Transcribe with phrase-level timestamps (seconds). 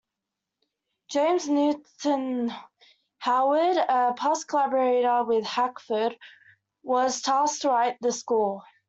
[1.11, 2.51] James Newton
[3.19, 6.17] Howard, a past collaborator with Hackford,
[6.81, 8.63] was tasked to write the score.